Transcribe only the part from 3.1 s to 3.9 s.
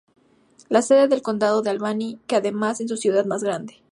más grande.